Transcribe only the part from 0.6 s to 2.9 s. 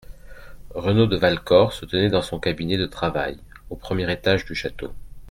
RENAUD de Valcor se tenait dans son cabinet de